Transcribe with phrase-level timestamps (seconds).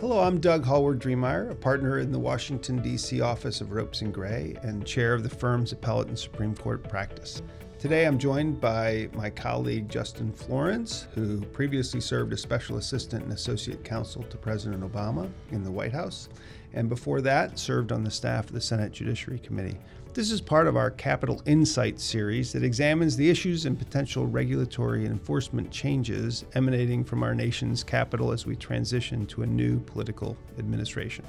[0.00, 3.20] Hello, I'm Doug Hallward-Driemeier, a partner in the Washington, D.C.
[3.20, 7.42] office of Ropes and Gray and chair of the firm's appellate and Supreme Court practice.
[7.78, 13.32] Today I'm joined by my colleague Justin Florence, who previously served as special assistant and
[13.34, 16.30] associate counsel to President Obama in the White House,
[16.74, 19.78] and before that served on the staff of the Senate Judiciary Committee.
[20.12, 25.04] This is part of our Capital Insight series that examines the issues and potential regulatory
[25.04, 30.36] and enforcement changes emanating from our nation's capital as we transition to a new political
[30.58, 31.24] administration.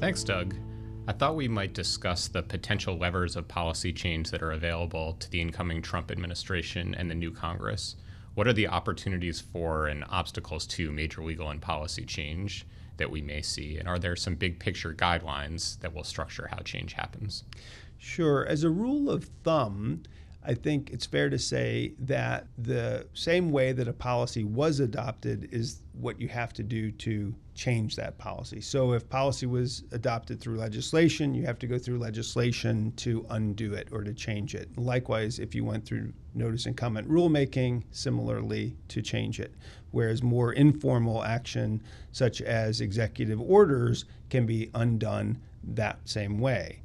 [0.00, 0.54] Thanks, Doug.
[1.08, 5.30] I thought we might discuss the potential levers of policy change that are available to
[5.30, 7.96] the incoming Trump administration and the new Congress.
[8.34, 13.20] What are the opportunities for and obstacles to major legal and policy change that we
[13.22, 13.78] may see?
[13.78, 17.44] And are there some big picture guidelines that will structure how change happens?
[17.98, 18.46] Sure.
[18.46, 20.02] As a rule of thumb,
[20.44, 25.48] I think it's fair to say that the same way that a policy was adopted
[25.52, 28.60] is what you have to do to change that policy.
[28.60, 33.74] So if policy was adopted through legislation, you have to go through legislation to undo
[33.74, 34.68] it or to change it.
[34.76, 39.54] Likewise, if you went through notice and comment rulemaking, similarly to change it.
[39.92, 46.80] Whereas more informal action, such as executive orders, can be undone that same way.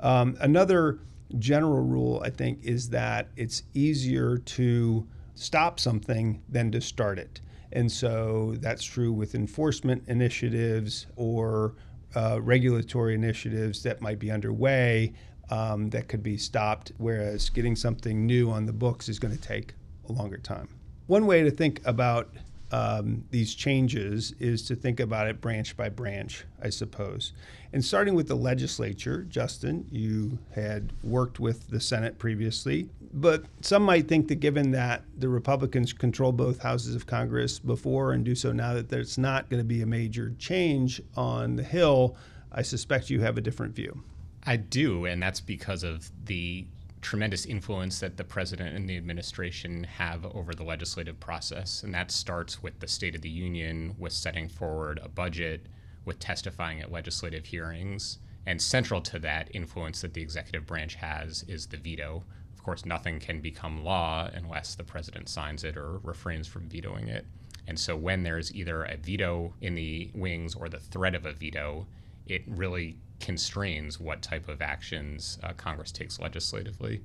[0.00, 0.98] Um, another
[1.38, 7.40] general rule, I think, is that it's easier to stop something than to start it.
[7.72, 11.74] And so that's true with enforcement initiatives or
[12.14, 15.14] uh, regulatory initiatives that might be underway
[15.50, 19.40] um, that could be stopped, whereas getting something new on the books is going to
[19.40, 19.74] take
[20.08, 20.68] a longer time.
[21.06, 22.30] One way to think about
[22.72, 27.34] um, these changes is to think about it branch by branch, I suppose.
[27.74, 33.82] And starting with the legislature, Justin, you had worked with the Senate previously, but some
[33.82, 38.34] might think that given that the Republicans control both houses of Congress before and do
[38.34, 42.16] so now, that there's not going to be a major change on the Hill.
[42.50, 44.02] I suspect you have a different view.
[44.44, 46.66] I do, and that's because of the
[47.02, 51.82] tremendous influence that the president and the administration have over the legislative process.
[51.82, 55.66] And that starts with the State of the Union, with setting forward a budget,
[56.04, 58.18] with testifying at legislative hearings.
[58.46, 62.24] And central to that influence that the executive branch has is the veto.
[62.54, 67.08] Of course, nothing can become law unless the president signs it or refrains from vetoing
[67.08, 67.26] it.
[67.66, 71.32] And so, when there's either a veto in the wings or the threat of a
[71.32, 71.86] veto,
[72.26, 77.00] it really constrains what type of actions uh, Congress takes legislatively.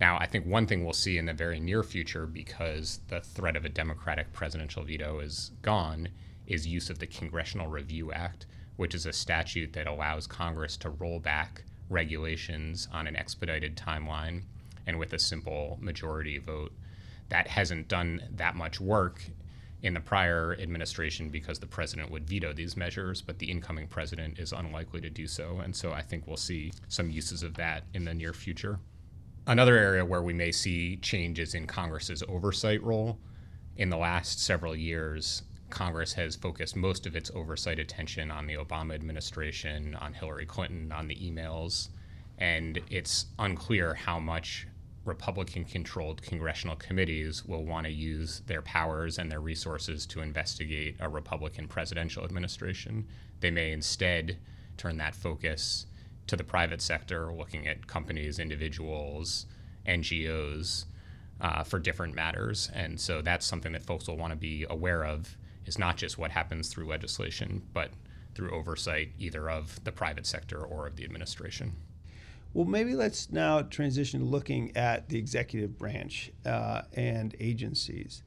[0.00, 3.56] Now, I think one thing we'll see in the very near future, because the threat
[3.56, 6.08] of a Democratic presidential veto is gone,
[6.46, 10.90] is use of the Congressional Review Act, which is a statute that allows Congress to
[10.90, 14.42] roll back regulations on an expedited timeline
[14.86, 16.72] and with a simple majority vote.
[17.28, 19.22] That hasn't done that much work
[19.82, 24.38] in the prior administration because the president would veto these measures, but the incoming president
[24.38, 25.58] is unlikely to do so.
[25.58, 28.78] And so I think we'll see some uses of that in the near future.
[29.46, 33.18] Another area where we may see changes in Congress's oversight role.
[33.76, 38.54] In the last several years, Congress has focused most of its oversight attention on the
[38.54, 41.88] Obama administration, on Hillary Clinton, on the emails,
[42.38, 44.66] and it's unclear how much
[45.04, 50.96] Republican controlled congressional committees will want to use their powers and their resources to investigate
[51.00, 53.06] a Republican presidential administration.
[53.40, 54.38] They may instead
[54.76, 55.86] turn that focus
[56.28, 59.46] to the private sector, looking at companies, individuals,
[59.86, 60.84] NGOs
[61.40, 62.70] uh, for different matters.
[62.72, 65.36] And so that's something that folks will want to be aware of
[65.66, 67.90] is not just what happens through legislation, but
[68.34, 71.76] through oversight either of the private sector or of the administration.
[72.54, 78.22] Well, maybe let's now transition to looking at the executive branch uh, and agencies.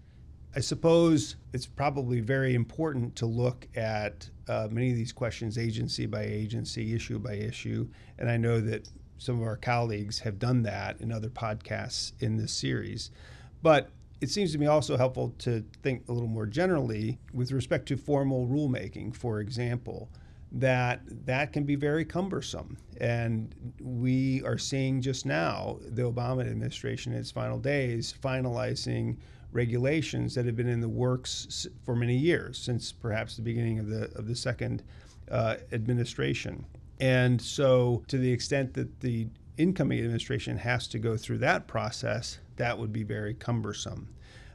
[0.55, 6.07] I suppose it's probably very important to look at uh, many of these questions agency
[6.07, 7.87] by agency, issue by issue.
[8.17, 12.37] And I know that some of our colleagues have done that in other podcasts in
[12.37, 13.11] this series.
[13.61, 13.91] But
[14.21, 17.97] it seems to me also helpful to think a little more generally with respect to
[17.97, 20.09] formal rulemaking, for example
[20.55, 22.77] that that can be very cumbersome.
[23.01, 29.17] And we are seeing just now the Obama administration in its final days finalizing
[29.51, 33.89] regulations that have been in the works for many years, since perhaps the beginning of
[33.89, 34.81] the of the second
[35.29, 36.65] uh, administration.
[37.01, 42.39] And so, to the extent that the incoming administration has to go through that process,
[42.55, 44.07] that would be very cumbersome.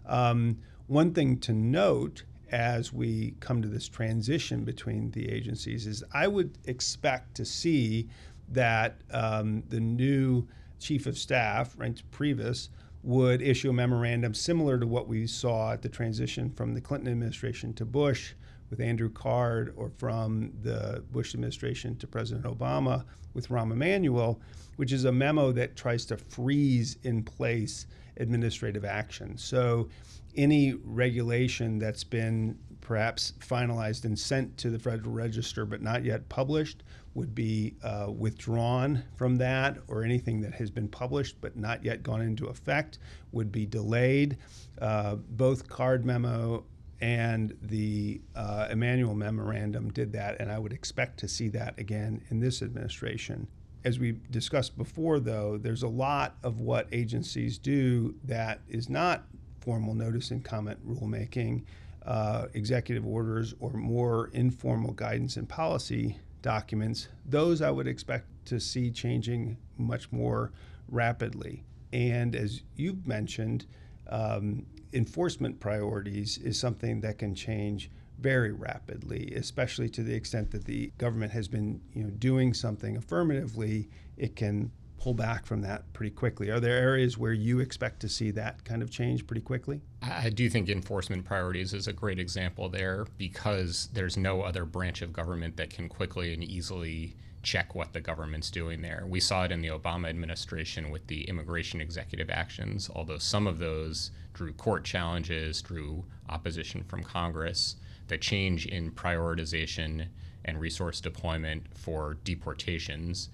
[0.07, 6.03] Um, one thing to note as we come to this transition between the agencies is
[6.13, 8.09] I would expect to see
[8.49, 10.47] that um, the new
[10.79, 12.69] chief of staff, Reince Priebus,
[13.03, 17.11] would issue a memorandum similar to what we saw at the transition from the Clinton
[17.11, 18.35] administration to Bush
[18.71, 24.41] with Andrew Card or from the Bush administration to President Obama with Rahm Emanuel,
[24.77, 27.87] which is a memo that tries to freeze in place
[28.17, 29.37] administrative action.
[29.37, 29.89] So
[30.37, 36.29] any regulation that's been perhaps finalized and sent to the Federal Register but not yet
[36.29, 36.83] published
[37.15, 42.03] would be uh, withdrawn from that, or anything that has been published but not yet
[42.03, 42.99] gone into effect
[43.33, 44.39] would be delayed.
[44.81, 46.65] Uh, both Card memo
[47.01, 52.23] and the uh, Emanuel memorandum did that, and I would expect to see that again
[52.31, 53.47] in this administration.
[53.85, 59.25] As we discussed before, though, there's a lot of what agencies do that is not
[59.61, 61.63] formal notice and comment rulemaking,
[62.05, 68.61] uh, executive orders, or more informal guidance and policy documents, those I would expect to
[68.61, 70.53] see changing much more
[70.89, 71.65] rapidly.
[71.93, 73.67] And as you've mentioned,
[74.09, 80.65] um, enforcement priorities is something that can change very rapidly, especially to the extent that
[80.65, 83.89] the government has been you know, doing something affirmatively.
[84.17, 86.51] It can pull back from that pretty quickly.
[86.51, 89.81] Are there areas where you expect to see that kind of change pretty quickly?
[90.03, 95.01] I do think enforcement priorities is a great example there because there's no other branch
[95.01, 99.05] of government that can quickly and easily check what the government's doing there.
[99.07, 103.59] We saw it in the Obama administration with the immigration executive actions, although some of
[103.59, 107.77] those drew court challenges, drew opposition from Congress.
[108.09, 110.09] The change in prioritization
[110.45, 113.31] and resource deployment for deportations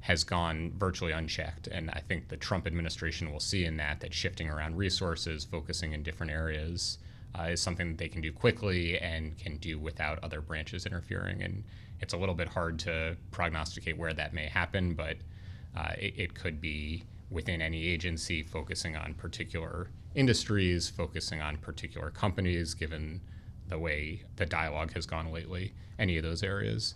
[0.00, 1.66] has gone virtually unchecked.
[1.66, 5.92] And I think the Trump administration will see in that that shifting around resources, focusing
[5.92, 6.98] in different areas,
[7.38, 11.42] uh, is something that they can do quickly and can do without other branches interfering.
[11.42, 11.64] And
[12.00, 15.16] it's a little bit hard to prognosticate where that may happen, but
[15.76, 22.10] uh, it, it could be within any agency focusing on particular industries, focusing on particular
[22.10, 23.20] companies, given
[23.68, 26.94] the way the dialogue has gone lately, any of those areas.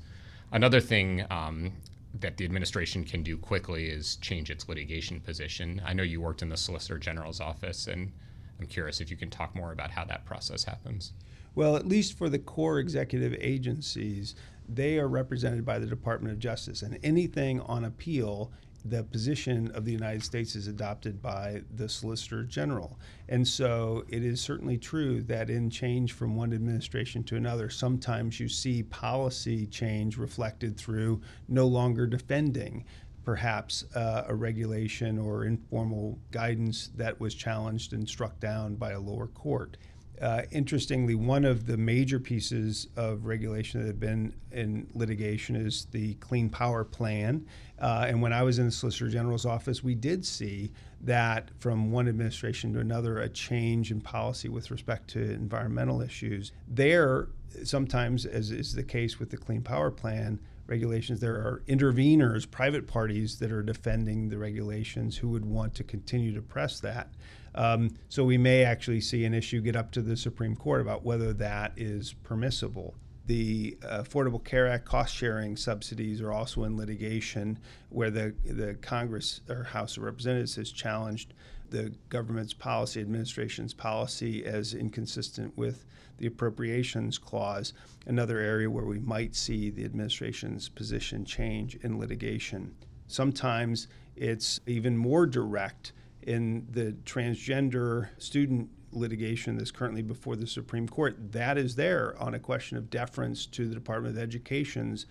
[0.53, 1.73] Another thing um,
[2.15, 5.83] that the administration can do quickly is change its litigation position.
[5.85, 8.13] I know you worked in the Solicitor General's office, and
[8.61, 11.13] I'm curious if you can talk more about how that process happens.
[11.55, 14.35] Well, at least for the core executive agencies,
[14.69, 18.53] they are represented by the Department of Justice, and anything on appeal
[18.85, 22.99] the position of the United States is adopted by the Solicitor General.
[23.29, 28.41] And so it is certainly true that in change from one administration to another, sometimes
[28.41, 32.85] you see policy change reflected through no longer defending
[33.25, 39.01] perhaps uh, a regulation or informal guidance that was challenged and struck down by a
[39.01, 39.77] lower court.
[40.21, 45.87] Uh, interestingly, one of the major pieces of regulation that had been in litigation is
[45.93, 47.47] the Clean Power Plan.
[47.79, 51.91] Uh, and when I was in the Solicitor General's office, we did see that from
[51.91, 56.53] one administration to another, a change in policy with respect to environmental issues.
[56.69, 57.29] There,
[57.65, 60.39] sometimes, as is the case with the Clean Power Plan,
[60.71, 65.85] regulations, there are interveners, private parties that are defending the regulations who would want to
[65.85, 67.13] continue to press that.
[67.55, 71.05] Um, so we may actually see an issue get up to the Supreme Court about
[71.05, 72.95] whether that is permissible.
[73.27, 77.59] The Affordable Care Act cost sharing subsidies are also in litigation,
[77.89, 81.35] where the, the Congress or House of Representatives has challenged
[81.71, 85.85] the government's policy, administration's policy, as inconsistent with
[86.19, 87.73] the appropriations clause,
[88.07, 92.75] another area where we might see the administration's position change in litigation.
[93.07, 100.89] Sometimes it's even more direct in the transgender student litigation that's currently before the Supreme
[100.89, 105.07] Court, that is there on a question of deference to the Department of Education's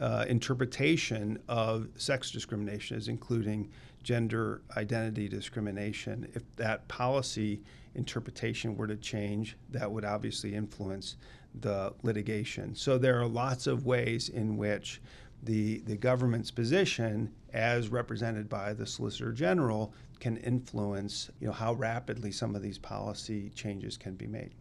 [0.00, 3.70] uh, interpretation of sex discrimination as including
[4.08, 6.26] gender identity discrimination.
[6.32, 7.60] If that policy
[7.94, 11.16] interpretation were to change, that would obviously influence
[11.60, 12.74] the litigation.
[12.74, 15.02] So there are lots of ways in which
[15.42, 21.74] the, the government's position, as represented by the Solicitor General, can influence you know, how
[21.74, 24.54] rapidly some of these policy changes can be made.